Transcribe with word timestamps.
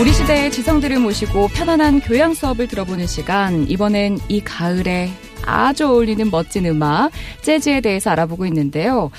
우리 0.00 0.14
시대의 0.14 0.50
지성들을 0.50 0.98
모시고 0.98 1.48
편안한 1.48 2.00
교양 2.00 2.32
수업을 2.32 2.68
들어보는 2.68 3.06
시간. 3.06 3.68
이번엔 3.68 4.18
이 4.30 4.40
가을에 4.40 5.10
아주 5.44 5.86
어울리는 5.86 6.30
멋진 6.30 6.64
음악, 6.64 7.10
재즈에 7.42 7.82
대해서 7.82 8.08
알아보고 8.08 8.46
있는데요. 8.46 9.10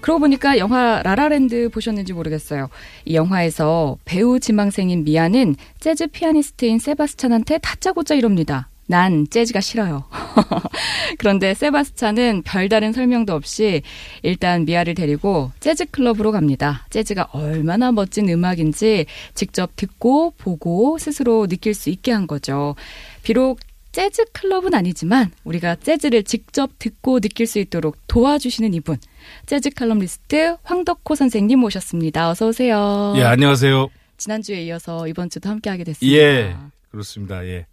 그러고 0.00 0.20
보니까 0.20 0.58
영화 0.58 1.02
라라랜드 1.02 1.68
보셨는지 1.70 2.12
모르겠어요. 2.12 2.68
이 3.04 3.16
영화에서 3.16 3.98
배우 4.04 4.38
지망생인 4.38 5.02
미아는 5.02 5.56
재즈 5.80 6.06
피아니스트인 6.06 6.78
세바스찬한테 6.78 7.58
다짜고짜 7.58 8.14
이럽니다. 8.14 8.68
난 8.88 9.26
재즈가 9.28 9.60
싫어요. 9.60 10.04
그런데 11.18 11.52
세바스찬은 11.52 12.42
별다른 12.42 12.92
설명도 12.92 13.34
없이 13.34 13.82
일단 14.22 14.64
미아를 14.64 14.94
데리고 14.94 15.52
재즈 15.60 15.90
클럽으로 15.90 16.32
갑니다. 16.32 16.86
재즈가 16.88 17.28
얼마나 17.32 17.92
멋진 17.92 18.30
음악인지 18.30 19.04
직접 19.34 19.76
듣고 19.76 20.32
보고 20.38 20.96
스스로 20.96 21.46
느낄 21.46 21.74
수 21.74 21.90
있게 21.90 22.12
한 22.12 22.26
거죠. 22.26 22.76
비록 23.22 23.60
재즈 23.92 24.24
클럽은 24.32 24.72
아니지만 24.72 25.32
우리가 25.44 25.76
재즈를 25.76 26.22
직접 26.22 26.70
듣고 26.78 27.20
느낄 27.20 27.46
수 27.46 27.58
있도록 27.58 27.98
도와주시는 28.06 28.72
이분 28.72 28.96
재즈 29.44 29.70
칼럼리스트 29.70 30.56
황덕호 30.62 31.14
선생님 31.14 31.58
모셨습니다. 31.58 32.30
어서 32.30 32.48
오세요. 32.48 33.12
예, 33.16 33.22
안녕하세요. 33.24 33.88
지난주에 34.16 34.62
이어서 34.64 35.06
이번 35.08 35.28
주도 35.28 35.50
함께하게 35.50 35.84
됐습니다. 35.84 36.18
예, 36.18 36.56
그렇습니다. 36.90 37.44
예. 37.44 37.66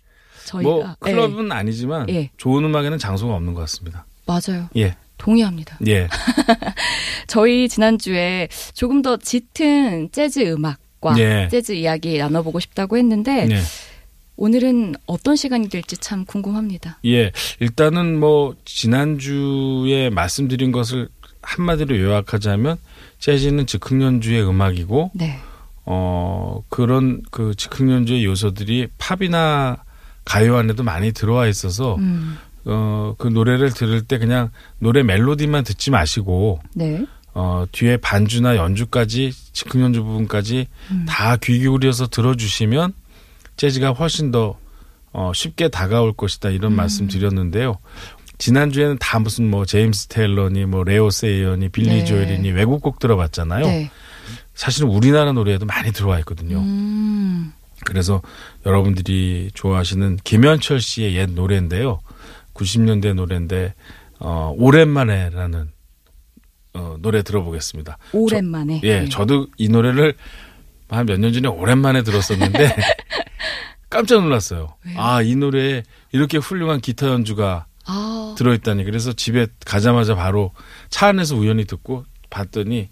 저희가 0.46 0.70
뭐 0.70 0.96
클럽은 1.00 1.52
아니지만 1.52 2.10
예. 2.10 2.30
좋은 2.38 2.64
음악에는 2.64 2.98
장소가 2.98 3.36
없는 3.36 3.54
것 3.54 3.62
같습니다. 3.62 4.06
예, 4.08 4.32
맞아요. 4.32 4.70
예, 4.78 4.96
동의합니다. 5.18 5.78
예, 5.88 6.08
저희 7.28 7.68
지난주에 7.68 8.48
조금 8.74 9.02
더 9.02 9.18
짙은 9.18 10.10
재즈 10.12 10.40
음악과 10.52 11.18
예. 11.18 11.48
재즈 11.50 11.74
이야기 11.74 12.18
나눠보고 12.18 12.60
싶다고 12.60 12.98
했는데 12.98 13.48
예, 13.52 13.60
오늘은 14.38 14.96
어떤 15.06 15.36
시간이 15.36 15.70
될지 15.70 15.98
참 15.98 16.26
궁금합니다. 16.26 17.00
예. 17.06 17.32
일단은 17.60 18.20
뭐 18.20 18.56
지난주에 18.66 20.10
말씀드린 20.10 20.72
것을 20.72 21.10
한마디로 21.42 22.00
요약하자면 22.00 22.78
재즈는 23.20 23.66
즉흥 23.68 24.02
연주의 24.02 24.48
음악이고 24.48 25.12
네. 25.14 25.40
어 25.86 26.64
그런 26.70 27.22
그 27.32 27.54
즉흥 27.56 27.92
연주의 27.92 28.26
요소들이 28.26 28.88
팝이나 28.98 29.84
가요 30.26 30.58
안에도 30.58 30.84
많이 30.84 31.12
들어와 31.12 31.48
있어서 31.48 31.96
음, 31.96 32.38
어그 32.66 33.28
노래를 33.28 33.72
들을 33.74 34.02
때 34.02 34.18
그냥 34.18 34.50
노래 34.80 35.04
멜로디만 35.04 35.64
듣지 35.64 35.92
마시고 35.92 36.60
네. 36.74 37.06
어, 37.38 37.66
뒤에 37.74 37.98
반주나 37.98 38.56
연주까지, 38.56 39.34
즉흥 39.52 39.82
연주 39.82 40.04
부분까지 40.04 40.68
음. 40.92 41.06
다귀 41.08 41.60
기울여서 41.60 42.08
들어주시면 42.08 42.94
재즈가 43.58 43.92
훨씬 43.92 44.32
더 44.32 44.58
어, 45.12 45.32
쉽게 45.34 45.68
다가올 45.68 46.14
것이다 46.14 46.50
이런 46.50 46.72
음. 46.74 46.78
말씀 46.78 47.08
드렸는데요. 47.08 47.78
지난주에는 48.38 48.98
다 49.00 49.20
무슨 49.20 49.50
뭐 49.50 49.66
제임스 49.66 50.08
테일러니 50.08 50.66
뭐 50.66 50.84
레오 50.84 51.10
세이언이 51.10 51.70
빌리 51.70 51.90
네. 51.90 52.06
조엘이니 52.06 52.52
외국 52.52 52.82
곡 52.82 53.00
들어봤잖아요. 53.00 53.66
네. 53.66 53.92
사실은 54.54 54.90
우리나라 54.90 55.32
노래에도 55.34 55.66
많이 55.66 55.92
들어와 55.92 56.20
있거든요. 56.20 56.60
음, 56.60 57.54
그래서 57.86 58.22
여러분들이 58.66 59.52
좋아하시는 59.54 60.18
김현철 60.24 60.82
씨의 60.82 61.16
옛 61.16 61.30
노래인데요. 61.32 62.00
90년대 62.54 63.14
노래인데 63.14 63.74
어, 64.20 64.54
오랜만에라는 64.58 65.70
어, 66.74 66.98
노래 67.00 67.22
들어보겠습니다. 67.24 67.98
오랜만에. 68.12 68.82
예, 68.84 69.00
네. 69.02 69.10
저도 69.10 69.48
이 69.58 69.70
노래를 69.70 70.16
한 70.90 71.06
몇 71.08 71.18
년 71.20 71.32
전에 71.34 71.48
오랜만에 71.48 72.04
들었었는데 72.04 72.76
깜짝 73.90 74.22
놀랐어요. 74.24 74.76
왜요? 74.86 75.00
아, 75.00 75.22
이 75.22 75.36
노래에 75.36 75.84
이렇게 76.12 76.38
훌륭한 76.38 76.82
기타 76.82 77.08
연주가 77.08 77.66
아, 77.86 78.36
들어있다니. 78.38 78.84
그래서 78.84 79.14
집에 79.14 79.48
가자마자 79.66 80.16
바로 80.16 80.52
차 80.90 81.08
안에서 81.08 81.36
우연히 81.36 81.66
듣고 81.66 82.04
봤더니 82.30 82.90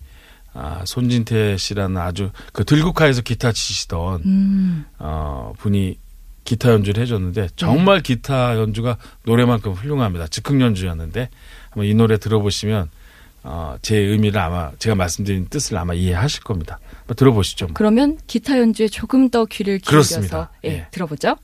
아, 0.53 0.83
손진태 0.85 1.57
씨라는 1.57 1.97
아주 1.97 2.31
그 2.51 2.63
들국화에서 2.63 3.21
기타 3.21 3.51
치시던 3.51 4.21
음, 4.25 4.85
어, 4.99 5.53
분이 5.57 5.97
기타 6.43 6.71
연주를 6.71 7.01
해줬는데 7.03 7.49
정말 7.55 8.01
기타 8.01 8.57
연주가 8.57 8.97
노래만큼 9.25 9.71
훌륭합니다. 9.71 10.27
즉흥 10.27 10.61
연주였는데 10.61 11.29
한번 11.69 11.85
이 11.85 11.93
노래 11.93 12.17
들어보시면 12.17 12.89
어, 13.43 13.75
제 13.81 13.97
의미를 13.97 14.39
아마 14.39 14.71
제가 14.79 14.95
말씀드린 14.95 15.47
뜻을 15.47 15.77
아마 15.77 15.93
이해하실 15.93 16.43
겁니다. 16.43 16.79
들어보시죠. 17.15 17.67
뭐. 17.67 17.73
그러면 17.73 18.17
기타 18.27 18.57
연주에 18.57 18.87
조금 18.87 19.29
더 19.29 19.45
귀를 19.45 19.79
기울여서. 19.79 20.49
예, 20.65 20.69
예. 20.69 20.87
들어보죠. 20.91 21.35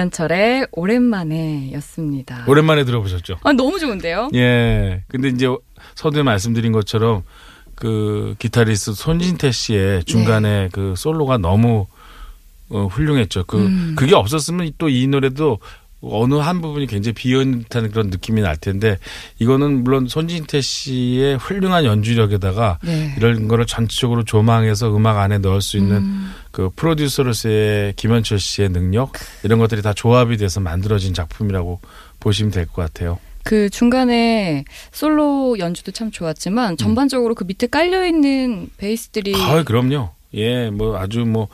김현철의 0.00 0.68
오랜만에였습니다. 0.72 2.44
오랜만에 2.46 2.84
들어보셨죠? 2.84 3.36
아, 3.42 3.52
너무 3.52 3.78
좋은데요? 3.78 4.30
예. 4.34 5.02
근데 5.08 5.28
이제 5.28 5.46
서두에 5.94 6.22
말씀드린 6.22 6.72
것처럼 6.72 7.22
그 7.74 8.34
기타리스트 8.38 8.94
손진태 8.94 9.50
씨의 9.52 10.04
중간에 10.04 10.68
그 10.72 10.94
솔로가 10.96 11.36
너무 11.38 11.86
어, 12.70 12.86
훌륭했죠. 12.86 13.44
그 13.44 13.58
음. 13.58 13.94
그게 13.98 14.14
없었으면 14.14 14.72
또 14.78 14.88
이 14.88 15.06
노래도 15.06 15.58
어느 16.02 16.34
한 16.36 16.60
부분이 16.62 16.86
굉장히 16.86 17.12
비어있는 17.14 17.64
듯한 17.64 17.90
그런 17.90 18.08
느낌이 18.08 18.40
날 18.40 18.56
텐데 18.56 18.98
이거는 19.38 19.84
물론 19.84 20.08
손진태 20.08 20.60
씨의 20.62 21.36
훌륭한 21.36 21.84
연주력에다가 21.84 22.78
네. 22.82 23.14
이런 23.18 23.48
거를 23.48 23.66
전체적으로 23.66 24.24
조망해서 24.24 24.96
음악 24.96 25.18
안에 25.18 25.38
넣을 25.38 25.60
수 25.60 25.76
있는 25.76 25.96
음, 25.98 26.32
그 26.52 26.70
프로듀서로서의 26.74 27.92
김현철 27.96 28.38
씨의 28.38 28.70
능력 28.70 29.12
이런 29.42 29.58
것들이 29.58 29.82
다 29.82 29.92
조합이 29.92 30.36
돼서 30.38 30.60
만들어진 30.60 31.12
작품이라고 31.12 31.80
보시면 32.20 32.50
될 32.50 32.66
것 32.66 32.76
같아요. 32.82 33.18
그 33.42 33.68
중간에 33.70 34.64
솔로 34.92 35.58
연주도 35.58 35.92
참 35.92 36.10
좋았지만 36.10 36.76
전반적으로 36.76 37.34
그 37.34 37.44
밑에 37.44 37.66
깔려 37.66 38.06
있는 38.06 38.68
베이스들이 38.76 39.34
아, 39.36 39.62
그럼요. 39.64 40.10
예, 40.34 40.70
뭐 40.70 40.98
아주 40.98 41.20
뭐 41.20 41.48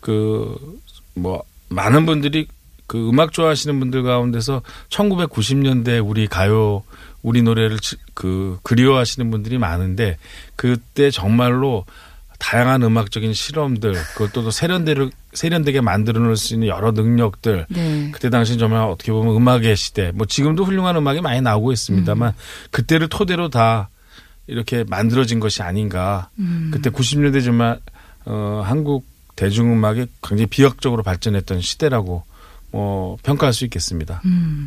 그뭐 0.00 1.42
많은 1.68 2.06
분들이 2.06 2.46
그 2.92 3.08
음악 3.08 3.32
좋아하시는 3.32 3.80
분들 3.80 4.02
가운데서 4.02 4.60
1990년대 4.90 6.06
우리 6.06 6.26
가요 6.26 6.82
우리 7.22 7.40
노래를 7.40 7.78
치- 7.78 7.96
그 8.12 8.58
그리워하시는 8.64 9.30
분들이 9.30 9.56
많은데 9.56 10.18
그때 10.56 11.10
정말로 11.10 11.86
다양한 12.38 12.82
음악적인 12.82 13.32
실험들 13.32 13.94
그것도 13.94 14.42
또 14.44 14.50
세련되를 14.50 15.10
세련되게 15.32 15.80
만들어 15.80 16.20
놓을 16.20 16.36
수 16.36 16.52
있는 16.52 16.68
여러 16.68 16.90
능력들 16.90 17.64
네. 17.70 18.10
그때 18.12 18.28
당시 18.28 18.58
정말 18.58 18.82
어떻게 18.82 19.10
보면 19.10 19.34
음악의 19.36 19.74
시대 19.74 20.10
뭐 20.12 20.26
지금도 20.26 20.64
훌륭한 20.64 20.94
음악이 20.96 21.22
많이 21.22 21.40
나오고 21.40 21.72
있습니다만 21.72 22.34
그때를 22.72 23.08
토대로 23.08 23.48
다 23.48 23.88
이렇게 24.46 24.84
만들어진 24.86 25.40
것이 25.40 25.62
아닌가 25.62 26.28
음. 26.38 26.70
그때 26.74 26.90
90년대 26.90 27.42
정말 27.42 27.80
어, 28.26 28.60
한국 28.62 29.06
대중음악이 29.36 30.04
굉장히 30.22 30.44
비약적으로 30.46 31.02
발전했던 31.02 31.62
시대라고 31.62 32.24
어, 32.72 33.16
평가할 33.22 33.52
수 33.52 33.64
있겠습니다. 33.64 34.22
음. 34.24 34.66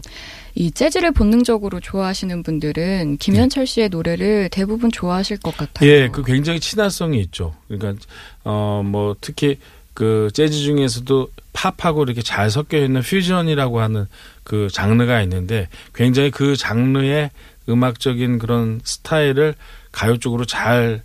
이 0.54 0.72
재즈를 0.72 1.12
본능적으로 1.12 1.80
좋아하시는 1.82 2.44
분들은 2.44 3.18
김현철 3.18 3.68
씨의 3.68 3.90
노래를 3.90 4.50
대부분 4.52 4.90
좋아하실 4.92 5.38
것 5.40 5.58
같아요. 5.58 5.90
예, 5.90 6.08
그 6.10 6.24
굉장히 6.24 6.60
친화성이 6.62 7.20
있죠. 7.22 7.54
그러니까 7.68 8.02
어 8.46 8.82
뭐 8.86 9.16
특히 9.20 9.58
그 9.94 10.30
재즈 10.34 10.58
중에서도 10.60 11.30
팝하고 11.54 12.04
이렇게 12.04 12.22
잘 12.22 12.50
섞여 12.52 12.78
있는 12.78 13.02
퓨전이라고 13.02 13.80
하는 13.80 14.08
그 14.44 14.68
장르가 14.72 15.22
있는데 15.24 15.68
굉장히 15.94 16.32
그 16.32 16.56
장르의 16.56 17.32
음악적인 17.68 18.38
그런 18.40 18.82
스타일을 18.84 19.56
가요 19.92 20.18
쪽으로 20.18 20.46
잘 20.46 21.02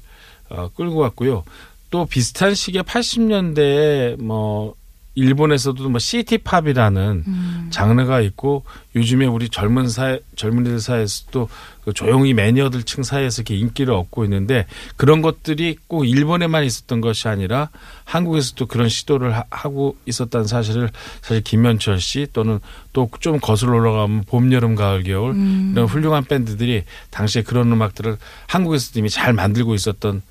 어, 0.49 0.69
끌고 0.76 0.99
갔고요. 0.99 1.44
또 1.91 2.06
비슷한 2.06 2.55
시기에 2.55 2.82
80년대에 2.82 4.20
뭐 4.20 4.75
일본에서도 5.20 5.88
뭐 5.88 5.99
시티팝이라는 5.99 7.25
음. 7.26 7.67
장르가 7.70 8.20
있고 8.20 8.64
요즘에 8.96 9.26
우리 9.26 9.49
젊은 9.49 9.88
사회 9.88 10.20
젊은이들 10.37 10.81
사이에서도 10.81 11.49
그 11.84 11.93
조용히 11.93 12.34
매니어들층 12.34 13.02
사이에서 13.05 13.43
이렇게 13.43 13.56
인기를 13.56 13.94
얻고 13.94 14.25
있는데 14.25 14.67
그런 14.96 15.22
것들이 15.22 15.76
꼭 15.87 16.05
일본에만 16.05 16.64
있었던 16.64 17.00
것이 17.00 17.28
아니라 17.28 17.70
한국에서도 18.05 18.67
그런 18.67 18.88
시도를 18.88 19.34
하- 19.37 19.44
하고 19.50 19.96
있었다는 20.06 20.46
사실을 20.46 20.90
사실 21.22 21.43
김현철 21.43 22.00
씨 22.00 22.26
또는 22.32 22.58
또 22.93 23.08
좀 23.20 23.38
거슬러 23.38 23.76
올라가면 23.76 24.25
봄 24.26 24.52
여름 24.52 24.75
가을 24.75 25.02
겨울 25.05 25.32
음. 25.32 25.70
이런 25.75 25.87
훌륭한 25.87 26.25
밴드들이 26.25 26.84
당시에 27.11 27.43
그런 27.43 27.70
음악들을 27.72 28.17
한국에서도 28.46 28.99
이미 28.99 29.11
잘 29.11 29.32
만들고 29.32 29.75
있었던 29.75 30.19
어, 30.19 30.22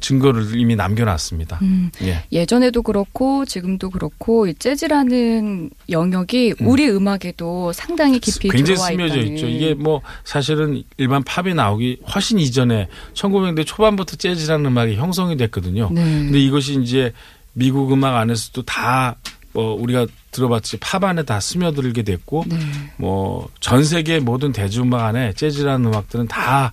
증거를 0.00 0.58
이미 0.58 0.76
남겨놨습니다. 0.76 1.58
음. 1.62 1.90
예. 2.02 2.24
예전에도 2.30 2.82
그렇고 2.82 3.44
지금도 3.44 3.90
그렇고 3.90 4.46
이 4.46 4.54
재즈라는 4.54 5.70
영역이 5.90 6.54
우리 6.60 6.88
음악에도 6.88 7.72
상당히 7.72 8.18
깊이 8.18 8.48
굉장히 8.48 8.78
스며져 8.78 9.16
있다는. 9.16 9.36
있죠. 9.36 9.46
이게 9.48 9.74
뭐 9.74 10.00
사실은 10.24 10.82
일반 10.98 11.22
팝이 11.24 11.54
나오기 11.54 12.00
훨씬 12.14 12.38
이전에 12.38 12.88
1900년대 13.14 13.66
초반부터 13.66 14.16
재즈라는 14.16 14.66
음악이 14.66 14.96
형성이 14.96 15.36
됐거든요. 15.36 15.90
네. 15.92 16.02
근데 16.02 16.38
이것이 16.38 16.80
이제 16.80 17.12
미국 17.54 17.92
음악 17.92 18.16
안에서도 18.16 18.62
다 18.62 19.16
뭐 19.52 19.74
우리가 19.74 20.06
들어봤지 20.30 20.78
팝 20.78 21.04
안에 21.04 21.24
다 21.24 21.38
스며들게 21.40 22.02
됐고 22.02 22.44
네. 22.48 22.56
뭐전 22.96 23.84
세계 23.84 24.18
모든 24.18 24.52
대중음악 24.52 25.02
안에 25.04 25.34
재즈라는 25.34 25.86
음악들은 25.86 26.28
다 26.28 26.72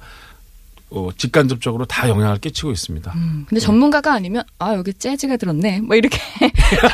어, 0.92 1.10
직간접적으로 1.16 1.86
다 1.86 2.10
영향을 2.10 2.38
끼치고 2.38 2.72
있습니다. 2.72 3.12
음, 3.16 3.46
근데 3.48 3.60
전문가가 3.60 4.14
아니면 4.14 4.44
아 4.58 4.74
여기 4.76 4.94
재즈가 4.94 5.38
들었네 5.38 5.82
뭐 5.82 5.96
이렇게 5.96 6.18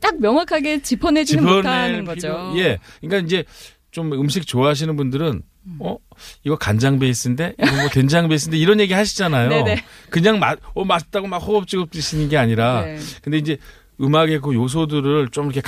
딱 0.00 0.20
명확하게 0.20 0.82
짚어내지는 0.82 1.44
못하는 1.44 2.04
거죠. 2.04 2.28
필요- 2.28 2.58
예. 2.58 2.78
그러니까 3.00 3.26
이제 3.26 3.44
좀 3.90 4.12
음식 4.12 4.46
좋아하시는 4.46 4.94
분들은 4.96 5.42
어 5.80 5.96
이거 6.44 6.56
간장 6.56 6.98
베이스인데 6.98 7.54
이거 7.60 7.76
뭐 7.76 7.88
된장 7.88 8.28
베이스인데 8.28 8.56
이런 8.58 8.78
얘기 8.80 8.92
하시잖아요. 8.94 9.48
네네. 9.48 9.84
그냥 10.10 10.38
맛, 10.38 10.58
어 10.74 10.84
맛있다고 10.84 11.26
막 11.26 11.38
호흡지겁 11.38 11.90
드시는 11.90 12.28
게 12.28 12.36
아니라 12.36 12.82
네. 12.82 12.98
근데 13.22 13.38
이제 13.38 13.56
음악의 14.00 14.40
그 14.40 14.54
요소들을 14.54 15.28
좀 15.30 15.46
이렇게 15.46 15.60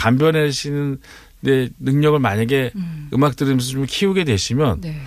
데 1.44 1.68
능력을 1.78 2.18
만약에 2.18 2.72
음. 2.76 3.08
음. 3.12 3.24
악 3.24 3.36
들으면서 3.36 3.70
좀 3.70 3.86
키우게 3.88 4.24
되시면 4.24 4.80
네. 4.80 5.00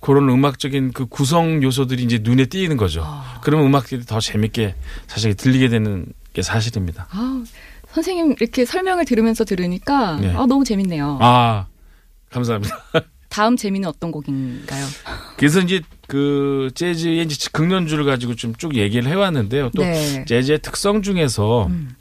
그런 0.00 0.28
음악적인 0.28 0.92
그 0.92 1.06
구성 1.06 1.62
요소들이 1.62 2.02
이제 2.04 2.18
눈에 2.22 2.46
띄는 2.46 2.76
거죠. 2.76 3.02
아. 3.04 3.40
그러면 3.42 3.66
음악들이 3.66 4.04
더 4.04 4.20
재밌게 4.20 4.74
사실 5.06 5.34
들리게 5.34 5.68
되는 5.68 6.06
게 6.32 6.42
사실입니다. 6.42 7.08
아, 7.10 7.44
선생님 7.92 8.36
이렇게 8.40 8.64
설명을 8.64 9.04
들으면서 9.04 9.44
들으니까 9.44 10.16
네. 10.20 10.28
아, 10.34 10.46
너무 10.46 10.64
재밌네요. 10.64 11.18
아 11.20 11.66
감사합니다. 12.30 12.76
다음 13.28 13.56
재미는 13.56 13.88
어떤 13.88 14.10
곡인가요? 14.10 14.86
그래서 15.36 15.60
이제 15.60 15.82
그 16.06 16.70
재즈의 16.74 17.24
이제 17.24 17.48
극연주를 17.52 18.04
가지고 18.06 18.34
좀 18.34 18.54
쭉 18.56 18.74
얘기를 18.76 19.06
해왔는데요. 19.10 19.70
또 19.76 19.82
네. 19.82 20.24
재즈의 20.24 20.60
특성 20.60 21.02
중에서 21.02 21.66
음. 21.66 21.94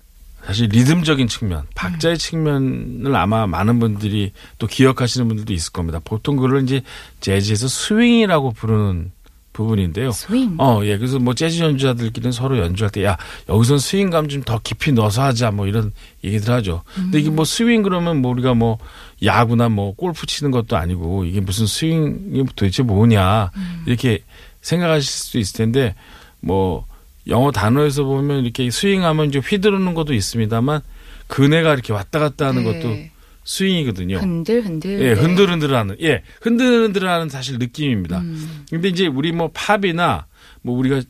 사실 0.48 0.70
리듬적인 0.70 1.28
측면, 1.28 1.64
박자의 1.76 2.18
측면을 2.18 3.14
아마 3.14 3.46
많은 3.48 3.80
분들이 3.80 4.32
또 4.58 4.66
기억하시는 4.66 5.28
분들도 5.28 5.52
있을 5.52 5.74
겁니다. 5.74 6.00
보통 6.02 6.38
그걸 6.38 6.64
이제 6.64 6.82
재즈에서 7.20 7.68
스윙이라고 7.68 8.52
부르는 8.52 9.12
부분인데요. 9.52 10.12
스윙. 10.12 10.56
어, 10.58 10.80
예. 10.84 10.98
그래서 10.98 11.20
뭐 11.20 11.34
재즈 11.34 11.62
연주자들끼리는 11.62 12.32
서로 12.32 12.60
연주할 12.60 12.92
때, 12.92 13.04
야, 13.04 13.18
여기선 13.50 13.80
스윙감 13.80 14.30
좀 14.30 14.44
더 14.44 14.60
깊이 14.64 14.94
넣어서 14.94 15.24
하자, 15.24 15.52
뭐 15.52 15.68
이런 15.68 15.92
얘기들 16.24 16.54
하죠. 16.54 16.84
근데 16.96 17.20
이게 17.20 17.30
뭐 17.30 17.44
스윙 17.44 17.82
그러면 17.82 18.22
뭐 18.22 18.32
우리가 18.32 18.54
뭐 18.54 18.78
야구나 19.24 19.68
뭐 19.68 19.96
골프 19.96 20.26
치는 20.28 20.52
것도 20.52 20.78
아니고 20.78 21.26
이게 21.26 21.42
무슨 21.42 21.66
스윙이 21.66 22.46
도대체 22.56 22.84
뭐냐, 22.84 23.52
이렇게 23.86 24.20
생각하실 24.62 25.12
수 25.12 25.38
있을 25.40 25.58
텐데, 25.58 25.96
뭐 26.40 26.86
영어 27.28 27.52
단어에서 27.52 28.04
보면 28.04 28.44
이렇게 28.44 28.70
스윙하면 28.70 29.28
이제 29.28 29.40
휘두르는 29.40 29.94
것도 29.94 30.14
있습니다만, 30.14 30.82
그네가 31.28 31.74
이렇게 31.74 31.94
왔다 31.94 32.20
갔다 32.20 32.48
하는 32.48 32.64
네. 32.64 32.80
것도 32.80 32.98
스윙이거든요. 33.44 34.18
흔들 34.18 34.66
흔들. 34.66 35.02
예, 35.02 35.14
네. 35.14 35.22
흔들 35.22 35.50
흔들하는, 35.52 35.98
예, 36.02 36.24
흔들 36.42 36.84
흔들하는 36.84 37.30
사실 37.30 37.58
느낌입니다. 37.58 38.20
음. 38.20 38.66
근데 38.70 38.90
이제 38.90 39.08
우리 39.08 39.32
뭐 39.32 39.50
팝이나 39.54 40.26
뭐 40.62 40.78
우리가 40.78 41.02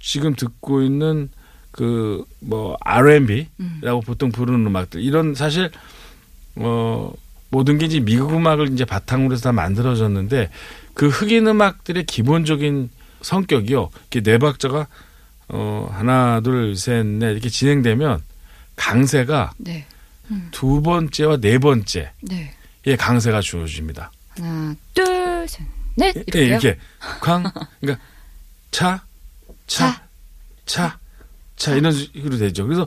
지금 0.00 0.34
듣고 0.34 0.82
있는 0.82 1.30
그 1.70 2.24
뭐 2.40 2.76
R&B라고 2.80 3.48
음. 3.60 4.00
보통 4.06 4.30
부르는 4.30 4.66
음악들 4.66 5.02
이런 5.02 5.34
사실 5.34 5.70
어 6.56 7.12
모든 7.50 7.78
게 7.78 7.86
이제 7.86 8.00
미국 8.00 8.32
음악을 8.32 8.72
이제 8.72 8.84
바탕으로 8.84 9.32
해서 9.32 9.44
다 9.44 9.52
만들어졌는데 9.52 10.50
그 10.94 11.08
흑인 11.08 11.46
음악들의 11.46 12.04
기본적인 12.06 12.90
성격이요. 13.22 13.90
이렇게 14.10 14.20
네 14.20 14.38
박자가 14.38 14.86
어 15.48 15.88
하나 15.92 16.40
둘 16.40 16.72
셋 16.76 17.04
넷 17.06 17.32
이렇게 17.32 17.48
진행되면 17.48 18.22
강세가 18.76 19.52
네. 19.58 19.86
두 20.50 20.82
번째와 20.82 21.38
네 21.38 21.58
번째의 21.58 22.10
네. 22.22 22.54
강세가 22.98 23.40
주어집니다. 23.40 24.12
하나, 24.36 24.76
둘, 24.94 25.46
셋, 25.48 25.62
넷. 25.96 26.14
예, 26.16 26.20
이렇게요? 26.20 26.44
이렇게 26.46 26.78
광 27.20 27.50
그러니까 27.80 28.04
차, 28.70 29.02
차, 29.66 30.02
차, 30.66 30.98
차 31.56 31.74
이런 31.74 31.92
식으로 31.92 32.36
되죠. 32.38 32.64
그래서 32.66 32.86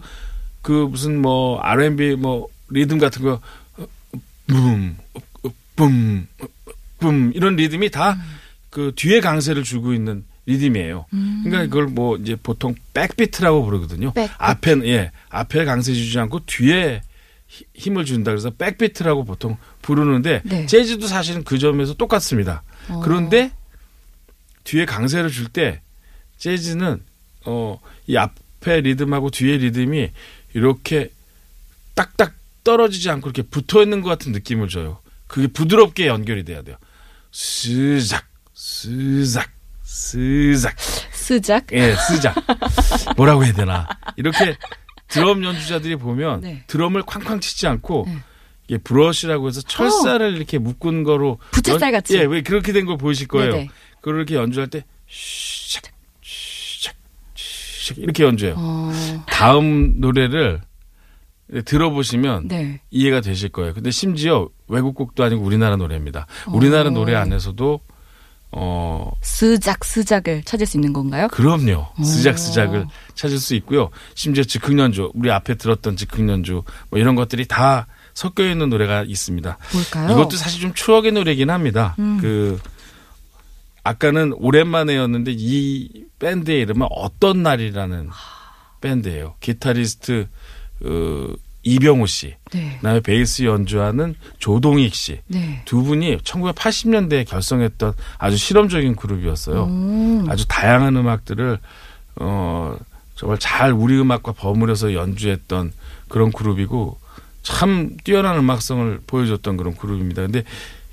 그 0.62 0.72
무슨 0.72 1.22
뭐 1.22 1.60
R&B 1.62 2.16
뭐 2.16 2.48
리듬 2.70 3.00
같은 3.00 3.24
거 3.24 3.42
붐, 4.48 4.98
붐, 5.76 6.28
붐 7.00 7.32
이런 7.36 7.56
리듬이 7.56 7.90
다 7.90 8.16
그 8.72 8.94
뒤에 8.96 9.20
강세를 9.20 9.64
주고 9.64 9.94
있는 9.94 10.24
리듬이에요. 10.46 11.06
음. 11.14 11.42
그러니까 11.44 11.70
그걸 11.70 11.88
뭐 11.94 12.18
이제 12.18 12.36
보통 12.36 12.76
backbeat라고 12.94 13.64
부르거든요. 13.64 14.12
backbeat. 14.14 14.36
앞에 14.38 14.72
예 14.86 15.12
앞에 15.30 15.66
강세 15.66 15.94
주지 15.94 16.18
않고 16.20 16.46
뒤에 16.46 17.02
히- 17.48 17.66
힘을 17.76 18.06
준다 18.06 18.32
그래서 18.32 18.50
backbeat라고 18.50 19.24
보통 19.26 19.58
부르는데 19.82 20.42
네. 20.46 20.66
재즈도 20.66 21.08
사실은 21.08 21.44
그 21.44 21.60
점에서 21.60 21.94
똑같습니다. 21.94 22.64
어. 22.90 23.00
그런데 23.04 23.52
뒤에 24.64 24.86
강세를 24.86 25.30
줄 25.30 25.48
때 25.50 25.82
재즈는 26.38 27.02
어이 27.46 28.18
앞에 28.18 28.82
리듬하고 28.82 29.30
뒤에 29.30 29.58
리듬이 29.58 30.10
이렇게 30.54 31.12
딱딱 31.96 32.34
떨어지지 32.64 33.10
않고 33.10 33.30
이렇게 33.30 33.42
붙어 33.44 33.82
있는 33.84 34.02
것 34.02 34.10
같은 34.10 34.32
느낌을 34.32 34.70
줘요. 34.70 35.00
그게 35.28 35.48
부드럽게 35.48 36.08
연결이 36.08 36.44
돼야 36.44 36.62
돼요. 36.62 36.78
스작 37.32 38.26
스작 38.54 39.50
스작 39.94 40.80
스작. 40.80 41.66
예 41.74 41.94
스작 41.96 42.34
뭐라고 43.18 43.44
해야 43.44 43.52
되나 43.52 43.90
이렇게 44.16 44.56
드럼 45.10 45.44
연주자들이 45.44 45.98
보면 45.98 46.40
네. 46.42 46.64
드럼을 46.68 47.04
쾅쾅 47.04 47.42
치지 47.42 47.68
않고 47.68 48.06
네. 48.08 48.18
이게 48.70 48.78
브러쉬라고 48.78 49.50
해서 49.50 49.60
철사를 49.62 50.34
이렇게 50.38 50.58
묶은 50.60 51.04
거로 51.04 51.40
부채살 51.52 51.92
같이. 51.92 52.18
예, 52.18 52.22
왜 52.24 52.42
그렇게 52.42 52.72
된 52.72 52.86
걸 52.86 52.98
보이실 52.98 53.28
거예요. 53.28 53.52
네네. 53.52 53.70
그걸 54.00 54.16
이렇게 54.16 54.36
연주할 54.36 54.70
때 54.70 54.86
샥, 55.10 55.84
샥, 56.24 56.92
샥 57.36 57.98
이렇게 57.98 58.24
연주해요. 58.24 58.56
어, 58.58 58.92
다음 59.28 59.96
노래를 60.00 60.62
들어보시면 61.66 62.48
네. 62.48 62.80
이해가 62.92 63.20
되실 63.20 63.50
거예요. 63.50 63.74
근데 63.74 63.92
심지어 63.92 64.48
외국 64.70 64.96
곡도 64.96 65.22
아니고 65.26 65.44
우리나라 65.44 65.76
노래입니다. 65.76 66.28
우리나라 66.48 66.88
어. 66.90 66.94
노래 66.94 67.14
안에서도 67.16 67.82
어 68.54 69.12
스작 69.22 69.86
스작을 69.86 70.44
찾을 70.44 70.66
수 70.66 70.78
있는 70.78 70.92
건가요? 70.94 71.28
그럼요. 71.30 71.88
오. 71.98 72.04
스작 72.04 72.38
스작을 72.38 72.86
찾을 73.16 73.38
수 73.38 73.56
있고요. 73.56 73.90
심지어 74.14 74.44
즉흥연주, 74.44 75.12
우리 75.14 75.32
앞에 75.32 75.56
들었던 75.56 75.96
즉흥연주 75.96 76.64
뭐 76.90 77.00
이런 77.00 77.16
것들이 77.16 77.48
다 77.48 77.88
섞여 78.14 78.48
있는 78.50 78.70
노래가 78.70 79.04
있습니다. 79.04 79.58
뭘까요? 79.74 80.12
이것도 80.12 80.36
사실 80.36 80.62
좀 80.62 80.74
추억의 80.74 81.14
노래긴 81.14 81.50
합니다. 81.50 81.96
음. 82.00 82.18
그 82.20 82.60
아까는 83.84 84.34
오랜만에였는데 84.34 85.34
이 85.36 86.06
밴드의 86.20 86.62
이름은 86.62 86.88
어떤 86.92 87.44
날이라는 87.44 88.10
밴드예요. 88.82 89.36
기타리스트 89.40 90.28
어, 90.84 91.34
이병호 91.64 92.06
씨, 92.08 92.36
네. 92.52 92.76
그다음에 92.78 93.00
베이스 93.02 93.44
연주하는 93.44 94.16
조동익 94.40 94.96
씨. 94.96 95.20
네. 95.28 95.62
두 95.66 95.84
분이 95.84 96.18
1980년대에 96.20 97.28
결성했던 97.28 97.94
아주 98.18 98.38
실험적인 98.38 98.96
그룹이었어요. 98.96 99.66
음. 99.66 100.26
아주 100.30 100.46
다양한 100.48 100.96
음악들을 100.96 101.60
어 102.18 102.76
정말 103.16 103.38
잘 103.38 103.72
우리 103.72 104.00
음악과 104.00 104.32
버무려서 104.32 104.94
연주했던 104.94 105.72
그런 106.08 106.32
그룹이고 106.32 107.00
참 107.44 107.98
뛰어난 108.04 108.38
음악성을 108.38 109.02
보여줬던 109.06 109.58
그런 109.58 109.76
그룹입니다. 109.76 110.24
근데 110.24 110.44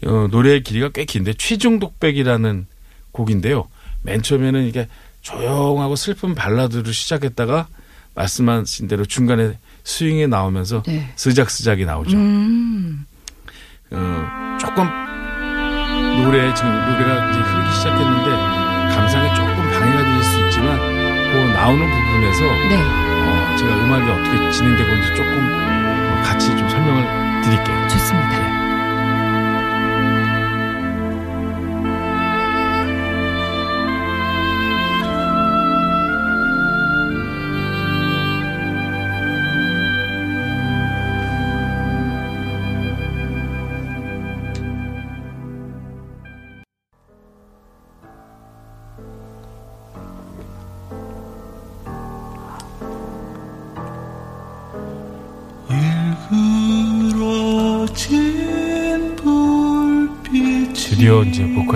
어, 0.05 0.29
노래의 0.31 0.63
길이가 0.63 0.91
꽤 0.91 1.05
긴데 1.05 1.35
취중독백이라는 1.35 2.67
곡인데요. 3.13 3.67
맨 4.03 4.23
처음에는 4.23 4.67
이게 4.67 4.89
조용하고 5.23 5.97
슬픈 5.97 6.35
발라드로 6.35 6.93
시작했다가 6.93 7.69
말씀하신 8.15 8.89
대로 8.89 9.05
중간에 9.05 9.59
스윙이 9.85 10.27
나오면서 10.29 10.83
네. 10.87 11.11
스작스작이 11.17 11.85
나오죠. 11.85 12.17
음. 12.17 13.07
어, 13.91 14.57
조금 14.61 14.85
노래 16.23 16.53
지금 16.55 16.71
노래가 16.71 17.31
이제 17.31 17.41
흐르기 17.41 17.73
시작했는데 17.77 18.95
감상에 18.95 19.35
조금 19.35 19.55
방해가 19.55 20.03
될 20.05 20.19
수 20.25 20.41
있지만 20.47 20.77
그 20.79 21.53
나오는 21.55 21.79
부분에서 21.87 22.41
네. 22.69 22.77
어, 22.77 23.57
제가 23.57 23.77
음악이 23.77 24.11
어떻게 24.11 24.51
진행되고 24.53 24.91
있는지 24.93 25.15
조금 25.17 25.39
어, 25.39 26.23
같이 26.25 26.49
좀 26.57 26.69
설명을 26.69 27.43
드릴게요. 27.43 27.89
좋습니다. 27.89 28.48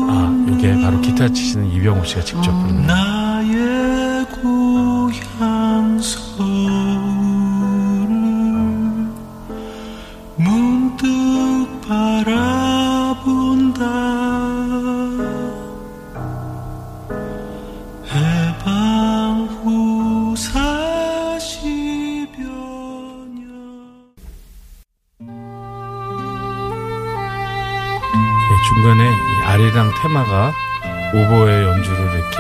아, 0.10 0.46
이게 0.50 0.74
바로 0.82 1.02
기타 1.02 1.28
치시는 1.28 1.72
이병호 1.72 2.06
씨가 2.06 2.22
직접 2.22 2.52
아. 2.52 2.62
부르는 2.62 2.88
나의 2.88 3.15
테마가 30.06 30.54
오보의 31.16 31.66
연주를 31.66 32.00
이렇게 32.14 32.38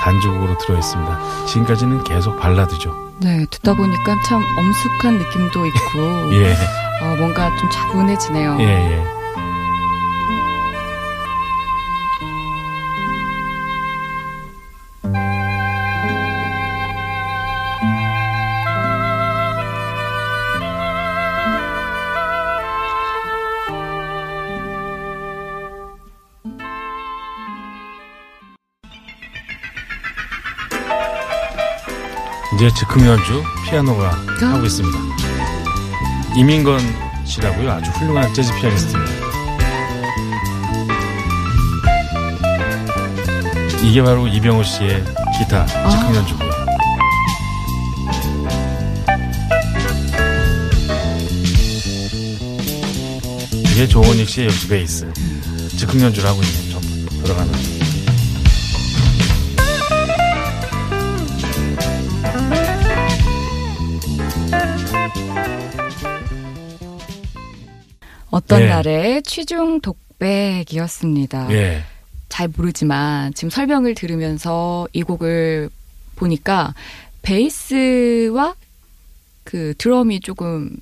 간주곡으로 0.00 0.58
들어있습니다. 0.58 1.46
지금까지는 1.46 2.04
계속 2.04 2.38
발라드죠. 2.38 2.94
네, 3.18 3.46
듣다 3.50 3.74
보니까 3.74 4.16
참 4.26 4.42
엄숙한 4.58 5.18
느낌도 5.18 5.66
있고 5.66 6.32
예, 6.36 6.52
어, 7.02 7.16
뭔가 7.16 7.48
좀 7.56 7.70
차분해지네요. 7.70 8.56
예, 8.60 8.64
예. 8.64 9.19
이제 32.60 32.68
즉흥 32.74 33.06
연주 33.06 33.42
피아노가 33.64 34.10
하고 34.38 34.66
있습니다. 34.66 34.98
이민건 36.36 36.78
씨라고요. 37.24 37.70
아주 37.70 37.90
훌륭한 37.92 38.34
재즈 38.34 38.52
피아니스트입니다. 38.54 39.12
이게 43.82 44.02
바로 44.02 44.28
이병호 44.28 44.62
씨의 44.62 45.02
기타 45.38 45.64
즉흥 45.64 46.14
연주고요. 46.16 46.50
이게 53.72 53.88
조원익 53.88 54.28
씨의 54.28 54.48
역시 54.48 54.68
베이스. 54.68 55.10
즉흥 55.78 56.02
연주를 56.02 56.28
하고 56.28 56.42
있는 56.42 56.70
점 56.72 56.82
들어가는. 57.22 57.79
어떤 68.30 68.60
네. 68.60 68.68
날의 68.68 69.22
취중 69.22 69.80
독백이었습니다. 69.80 71.52
예. 71.52 71.84
잘 72.28 72.48
모르지만 72.48 73.34
지금 73.34 73.50
설명을 73.50 73.94
들으면서 73.94 74.86
이 74.92 75.02
곡을 75.02 75.68
보니까 76.16 76.74
베이스와 77.22 78.54
그 79.44 79.74
드럼이 79.78 80.20
조금 80.20 80.76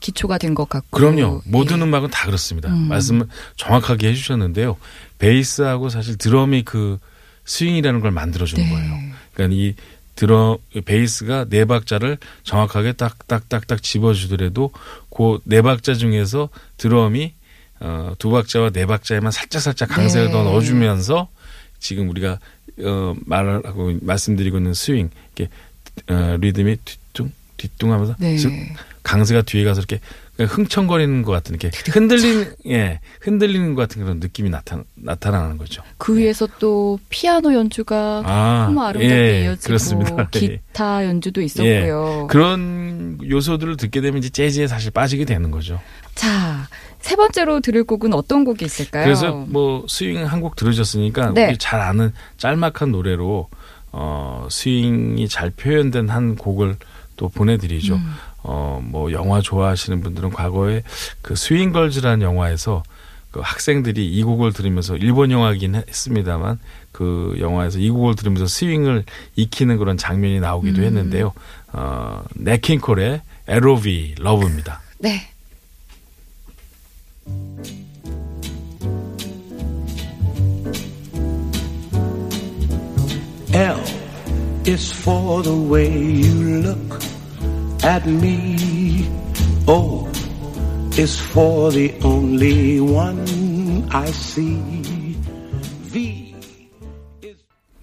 기초가 0.00 0.38
된 0.38 0.54
것 0.54 0.68
같고 0.68 0.88
그럼요. 0.98 1.42
모든 1.46 1.78
예. 1.78 1.82
음악은 1.82 2.10
다 2.10 2.26
그렇습니다. 2.26 2.68
음. 2.68 2.88
말씀을 2.88 3.26
정확하게 3.56 4.08
해주셨는데요. 4.08 4.76
베이스하고 5.18 5.88
사실 5.88 6.18
드럼이 6.18 6.64
그 6.64 6.98
스윙이라는 7.46 8.00
걸 8.00 8.10
만들어주는 8.10 8.62
네. 8.62 8.70
거예요. 8.70 8.92
그러니까 9.34 9.56
이 9.56 9.74
드럼 10.14 10.58
베이스가 10.84 11.46
네 11.48 11.64
박자를 11.64 12.18
정확하게 12.44 12.92
딱딱딱딱 12.92 13.82
집어주더라도 13.82 14.70
그 15.10 15.38
네 15.44 15.62
박자 15.62 15.94
중에서 15.94 16.48
드럼이 16.76 17.34
어, 17.80 18.14
두 18.18 18.30
박자와 18.30 18.70
네 18.70 18.86
박자에만 18.86 19.32
살짝 19.32 19.60
살짝 19.60 19.88
강세를 19.88 20.28
네. 20.28 20.32
더 20.32 20.42
넣어주면서 20.44 21.28
지금 21.78 22.08
우리가 22.08 22.38
어, 22.80 23.14
말하고 23.26 23.98
말씀드리고 24.00 24.58
있는 24.58 24.74
스윙 24.74 25.10
이렇게 25.36 25.50
어, 26.08 26.36
리듬이 26.40 26.76
뒤뚱 26.84 27.32
뒤뚱하면서 27.56 28.16
네. 28.18 28.36
즉 28.36 28.52
강세가 29.02 29.42
뒤에 29.42 29.64
가서 29.64 29.80
이렇게 29.80 30.00
흥청거리는 30.38 31.22
것 31.22 31.30
같은 31.32 31.54
이렇게 31.54 31.70
흔들리는 31.90 32.54
예 32.66 33.00
흔들리는 33.20 33.74
것 33.74 33.82
같은 33.82 34.02
그런 34.02 34.18
느낌이 34.18 34.50
나타 34.50 34.82
나타나는 34.94 35.58
거죠. 35.58 35.82
그 35.96 36.16
위에서 36.18 36.48
또 36.58 36.98
피아노 37.08 37.54
연주가 37.54 38.22
아, 38.24 38.64
너무 38.66 38.82
아름답게 38.82 39.14
예, 39.14 39.44
이어지고 39.44 39.66
그렇습니다. 39.66 40.28
예. 40.34 40.38
기타 40.40 41.04
연주도 41.06 41.40
있었고요. 41.40 42.26
그런 42.28 43.18
요소들을 43.28 43.76
듣게 43.76 44.00
되면 44.00 44.18
이제 44.18 44.28
재즈에 44.28 44.66
사실 44.66 44.90
빠지게 44.90 45.24
되는 45.24 45.50
거죠. 45.52 45.80
자, 46.16 46.66
세 47.00 47.16
번째로 47.16 47.60
들을 47.60 47.84
곡은 47.84 48.12
어떤 48.14 48.44
곡이 48.44 48.64
있을까요? 48.64 49.04
그래서 49.04 49.32
뭐 49.48 49.84
스윙 49.88 50.24
한 50.26 50.40
곡 50.40 50.56
들으셨으니까 50.56 51.30
네. 51.32 51.48
우리 51.48 51.58
잘 51.58 51.80
아는 51.80 52.12
짤막한 52.38 52.90
노래로 52.92 53.48
어 53.92 54.48
스윙이 54.50 55.28
잘 55.28 55.50
표현된 55.50 56.08
한 56.08 56.34
곡을 56.36 56.76
또 57.16 57.28
보내드리죠. 57.28 57.94
음. 57.94 58.14
어 58.44 58.74
뭐 58.94 59.10
영화 59.12 59.40
좋아하시는 59.40 60.00
분들은 60.02 60.30
과거에 60.30 60.82
그 61.20 61.34
스윙걸즈라는 61.34 62.22
영화에서 62.22 62.82
그 63.30 63.40
학생들이 63.42 64.06
이 64.06 64.22
곡을 64.22 64.52
들으면서 64.52 64.96
일본 64.96 65.32
영화이긴 65.32 65.74
했습니다만 65.74 66.60
그 66.92 67.36
영화에서 67.40 67.80
이 67.80 67.90
곡을 67.90 68.14
들으면서 68.14 68.46
스윙을 68.46 69.04
익히는 69.34 69.78
그런 69.78 69.96
장면이 69.96 70.38
나오기도 70.38 70.82
음. 70.82 70.84
했는데요. 70.84 71.32
어 71.72 72.22
네킹콜의 72.36 73.20
에로비 73.48 74.14
러브입니다. 74.20 74.80
네. 74.98 75.28
L 83.52 83.80
is 84.66 84.92
for 84.92 85.42
the 85.42 85.54
way 85.54 85.88
you 85.90 86.62
look 86.62 87.00
at 87.84 88.08
me. 88.08 89.06
O 89.66 90.08
is 90.98 91.20
for 91.20 91.70
the 91.70 91.94
only 92.02 92.80
one 92.80 93.86
I 93.90 94.08
see. 94.08 95.16
V 95.92 96.34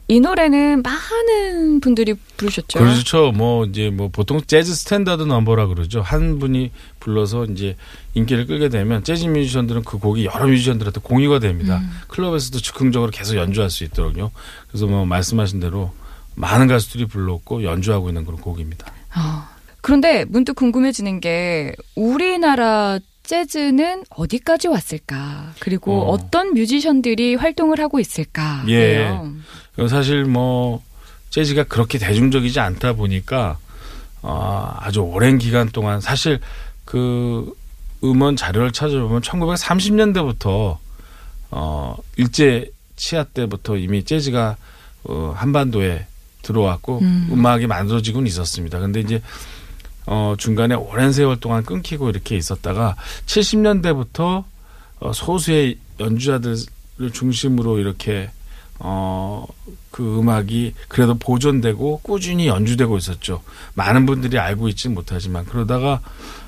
이 0.07 0.19
노래는 0.19 0.81
많은 0.81 1.79
분들이 1.79 2.15
부르셨죠. 2.35 2.79
그렇죠. 2.79 3.31
뭐 3.31 3.65
이제 3.65 3.89
뭐 3.89 4.09
보통 4.09 4.41
재즈 4.45 4.73
standard 4.73 5.23
number라 5.23 5.67
그러죠. 5.67 6.01
한 6.01 6.37
분이 6.37 6.71
불러서 6.99 7.45
이제 7.45 7.77
인기를 8.13 8.45
끌게 8.45 8.67
되면 8.67 9.05
재즈 9.05 9.27
뮤지션들은 9.27 9.83
그 9.83 9.99
곡이 9.99 10.25
여러 10.25 10.47
뮤지션들한테 10.47 10.99
공유가 11.01 11.39
됩니다. 11.39 11.77
음. 11.77 11.91
클럽에서도 12.09 12.59
즉흥적으로 12.59 13.09
계속 13.11 13.37
연주할 13.37 13.69
수 13.69 13.85
있도록요. 13.85 14.31
그래서 14.67 14.85
뭐 14.85 15.05
말씀하신 15.05 15.61
대로 15.61 15.93
많은 16.35 16.67
가수들이 16.67 17.05
불렀고 17.05 17.63
연주하고 17.63 18.09
있는 18.09 18.25
그런 18.25 18.41
곡입니다. 18.41 18.91
아, 19.13 19.50
그런데 19.81 20.25
문득 20.25 20.55
궁금해지는 20.55 21.19
게 21.19 21.73
우리나라 21.95 22.99
재즈는 23.23 24.03
어디까지 24.09 24.67
왔을까? 24.67 25.53
그리고 25.59 26.01
어. 26.01 26.13
어. 26.13 26.29
떤 26.29 26.53
뮤지션들이 26.53 27.35
활동을 27.35 27.79
하고 27.79 27.99
있을까? 27.99 28.63
예. 28.67 29.07
요 29.79 29.87
사실 29.87 30.25
뭐 30.25 30.83
재즈가 31.29 31.63
그렇게 31.63 31.97
대중적이지 31.97 32.59
않다 32.59 32.93
보니까 32.93 33.57
어, 34.21 34.75
아주 34.77 35.01
오랜 35.01 35.37
기간 35.37 35.69
동안 35.69 36.01
사실 36.01 36.39
그 36.85 37.55
음원 38.03 38.35
자료를 38.35 38.71
찾아보면 38.71 39.21
1930년대부터 39.21 40.77
어 41.51 41.97
일제 42.17 42.71
치하 42.95 43.23
때부터 43.23 43.77
이미 43.77 44.03
재즈가 44.03 44.57
어 45.03 45.33
한반도에 45.35 46.05
들어왔고 46.41 46.99
음. 46.99 47.29
음. 47.31 47.45
악이 47.45 47.67
만들어지고는 47.67 48.27
있었습니다. 48.27 48.79
근데 48.79 48.99
이제 48.99 49.21
어 50.05 50.35
중간에 50.37 50.75
오랜 50.75 51.11
세월 51.11 51.39
동안 51.39 51.63
끊기고 51.63 52.09
이렇게 52.09 52.35
있었다가 52.35 52.95
70년대부터 53.25 54.43
어 54.99 55.13
소수의 55.13 55.77
연주자들을 55.99 57.11
중심으로 57.13 57.79
이렇게 57.79 58.29
어, 58.83 59.45
그 59.91 60.19
음악이 60.19 60.73
그래도 60.87 61.13
보존되고 61.15 61.99
꾸준히 62.01 62.47
연주되고 62.47 62.97
있었죠. 62.97 63.43
많은 63.75 64.07
분들이 64.07 64.39
알고 64.39 64.69
있지 64.69 64.89
못하지만 64.89 65.45
그러다가 65.45 66.01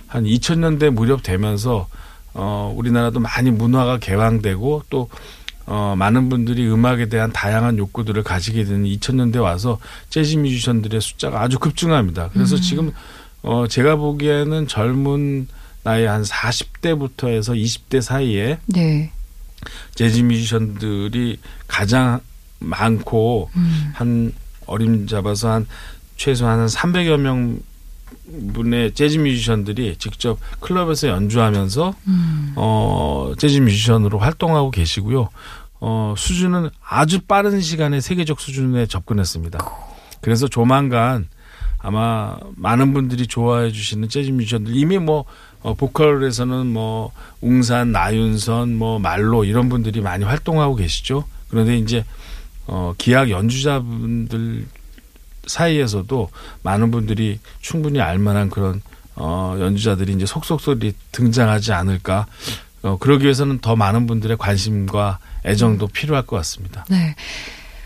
한 0.07 0.23
2000년대 0.23 0.89
무렵 0.89 1.21
되면서 1.21 1.87
어, 2.33 2.73
우리나라도 2.75 3.19
많이 3.19 3.51
문화가 3.51 3.99
개방되고 3.99 4.83
또 4.89 5.09
어, 5.65 5.95
많은 5.97 6.29
분들이 6.29 6.67
음악에 6.67 7.07
대한 7.07 7.31
다양한 7.31 7.77
욕구들을 7.77 8.23
가지게 8.23 8.63
되는 8.63 8.83
2000년대 8.83 9.41
와서 9.41 9.79
재즈 10.09 10.37
뮤지션들의 10.37 10.99
숫자가 10.99 11.41
아주 11.41 11.59
급증합니다. 11.59 12.29
그래서 12.33 12.55
음. 12.55 12.61
지금 12.61 12.91
어, 13.43 13.67
제가 13.67 13.97
보기에는 13.97 14.67
젊은 14.67 15.47
나이 15.83 16.05
한 16.05 16.23
40대부터 16.23 17.27
해서 17.27 17.53
20대 17.53 18.01
사이에 18.01 18.57
네. 18.67 19.11
재즈 19.95 20.21
뮤지션들이 20.21 21.39
가장 21.67 22.21
많고 22.59 23.49
음. 23.55 23.91
한 23.93 24.33
어림 24.65 25.07
잡아서 25.07 25.51
한 25.51 25.67
최소한 26.15 26.59
한 26.59 26.67
300여 26.67 27.17
명 27.17 27.59
분의 28.53 28.93
재즈 28.93 29.17
뮤지션들이 29.17 29.97
직접 29.97 30.39
클럽에서 30.61 31.09
연주하면서 31.09 31.95
음. 32.07 32.53
어 32.55 33.33
재즈 33.37 33.59
뮤지션으로 33.59 34.19
활동하고 34.19 34.71
계시고요. 34.71 35.27
어 35.81 36.13
수준은 36.17 36.69
아주 36.87 37.19
빠른 37.21 37.59
시간에 37.59 37.99
세계적 37.99 38.39
수준에 38.39 38.85
접근했습니다. 38.85 39.59
그래서 40.21 40.47
조만간 40.47 41.27
아마 41.83 42.37
많은 42.55 42.93
분들이 42.93 43.27
좋아해 43.27 43.71
주시는 43.71 44.07
재즈 44.07 44.31
뮤지션들 44.31 44.75
이미 44.75 44.97
뭐 44.97 45.25
어, 45.61 45.73
보컬에서는 45.75 46.65
뭐 46.67 47.11
웅산, 47.41 47.91
나윤선, 47.91 48.75
뭐 48.75 48.99
말로 48.99 49.43
이런 49.43 49.69
분들이 49.69 50.01
많이 50.01 50.23
활동하고 50.23 50.75
계시죠. 50.75 51.25
그런데 51.49 51.77
이제 51.77 52.05
어 52.65 52.93
기악 52.97 53.29
연주자분들 53.29 54.65
사이에서도 55.45 56.29
많은 56.63 56.89
분들이 56.89 57.39
충분히 57.59 57.99
알만한 57.99 58.49
그런 58.49 58.81
어 59.15 59.57
연주자들이 59.59 60.13
이제 60.13 60.25
속속들이 60.25 60.93
등장하지 61.11 61.73
않을까. 61.73 62.25
어 62.81 62.97
그러기 62.97 63.25
위해서는 63.25 63.59
더 63.59 63.75
많은 63.75 64.07
분들의 64.07 64.37
관심과 64.37 65.19
애정도 65.45 65.87
필요할 65.87 66.25
것 66.25 66.37
같습니다. 66.37 66.85
네. 66.89 67.15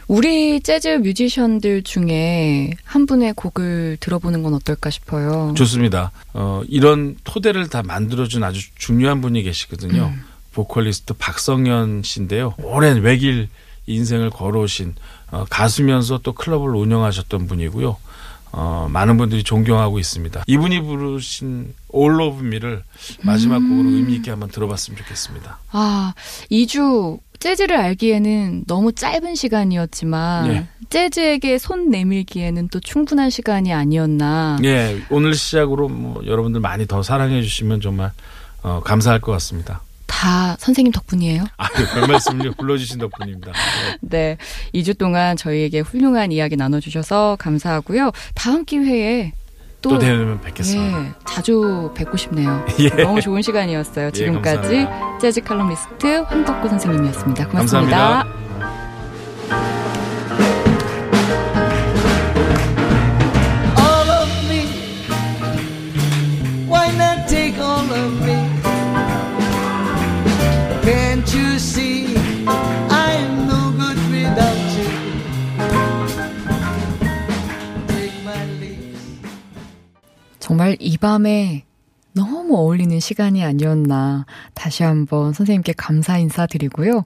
우리 0.08 0.62
재즈 0.62 0.88
뮤지션들 0.88 1.84
중에 1.84 2.72
한 2.86 3.06
분의 3.06 3.34
곡을 3.34 3.98
들어보는 4.00 4.44
건 4.44 4.54
어떨까 4.54 4.90
싶어요. 4.90 5.54
좋습니다. 5.58 6.12
어 6.34 6.62
이런 6.68 7.18
토대를 7.24 7.70
다 7.70 7.84
만들어준 7.84 8.44
아주 8.44 8.70
중요한 8.76 9.20
분이 9.22 9.44
계시거든요. 9.44 10.14
음. 10.14 10.24
보컬리스트 10.54 11.14
박성현 11.14 12.03
씨인데요. 12.03 12.55
오랜 12.64 13.01
외길 13.01 13.50
인생을 13.86 14.29
걸어오신 14.29 14.96
어, 15.31 15.46
가수면서 15.50 16.20
또 16.24 16.34
클럽을 16.34 16.75
운영하셨던 16.75 17.48
분이고요. 17.48 17.98
어, 18.53 18.88
많은 18.90 19.18
분들이 19.18 19.44
존경하고 19.44 20.00
있습니다. 20.00 20.44
이분이 20.48 20.81
부르신 20.81 21.74
All 21.94 22.22
of 22.22 22.44
Me를 22.44 22.84
마지막 23.24 23.58
음. 23.58 23.70
곡으로 23.70 23.96
의미 23.96 24.16
있게 24.16 24.31
한번 24.31 24.50
들어봤으면 24.50 24.98
좋겠습니다. 24.98 25.60
아, 25.72 26.14
2주 26.50 27.20
재즈를 27.40 27.78
알기에는 27.78 28.64
너무 28.68 28.92
짧은 28.92 29.36
시간이었지만 29.36 30.48
네. 30.50 30.68
재즈에게 30.90 31.58
손 31.58 31.90
내밀기에는 31.90 32.70
또 32.70 32.80
충분한 32.80 33.30
시간이 33.30 33.74
아니었나. 33.74 34.58
예, 34.64 35.00
오늘 35.10 35.34
시작으로 35.36 35.88
뭐 35.90 36.22
여러분들 36.26 36.62
많이 36.62 36.88
더 36.88 37.04
사랑해 37.04 37.42
주시면 37.42 37.82
정말 37.82 38.12
어, 38.64 38.82
감사할 38.84 39.22
것 39.22 39.32
같습니다. 39.34 39.82
다 40.08 40.56
선생님 40.60 40.92
덕분이에요. 40.94 41.44
아, 41.58 41.68
별 41.94 42.08
말씀을요. 42.10 42.54
불러주신 42.54 42.98
덕분입니다. 42.98 43.52
네. 44.02 44.38
네. 44.74 44.80
2주 44.80 44.98
동안 44.98 45.38
저희에게 45.38 45.82
훌륭한 45.82 46.32
이야기 46.32 46.56
나눠주셔서 46.56 47.36
감사하고요. 47.40 48.12
다음 48.34 48.66
기회에 48.66 49.34
또, 49.81 49.92
또 49.92 50.00
되면 50.00 50.42
뵙겠습니다. 50.42 51.05
예, 51.05 51.13
자주 51.25 51.92
뵙고 51.96 52.18
싶네요. 52.18 52.66
예. 52.79 52.90
너무 53.03 53.22
좋은 53.22 53.42
시간이었어요. 53.42 54.11
지금까지 54.11 54.85
감사합니다. 54.85 55.18
재즈 55.20 55.42
칼럼니스트 55.42 56.07
황덕구 56.27 56.68
선생님이었습니다. 56.70 57.48
고맙습니다. 57.48 57.98
감사합니다. 57.98 58.48
all 67.57 67.92
of 67.92 68.25
me. 68.25 68.37
정말 80.68 80.77
이 80.82 80.98
밤에 80.98 81.64
너무 82.12 82.58
어울리는 82.58 83.00
시간이 83.00 83.42
아니었나 83.44 84.25
다시 84.53 84.84
한번 84.84 85.32
선생님께 85.32 85.74
감사 85.77 86.18
인사드리고요. 86.18 87.06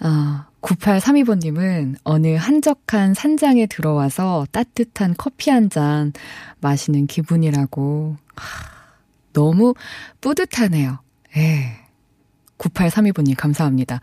아, 0.00 0.46
9832번님은 0.60 1.96
어느 2.04 2.34
한적한 2.36 3.14
산장에 3.14 3.66
들어와서 3.66 4.46
따뜻한 4.52 5.14
커피 5.16 5.48
한 5.50 5.70
잔 5.70 6.12
마시는 6.60 7.06
기분이라고. 7.06 8.16
하, 8.36 8.70
너무 9.32 9.74
뿌듯하네요. 10.20 10.98
예. 11.38 11.78
9832번님 12.58 13.34
감사합니다. 13.38 14.00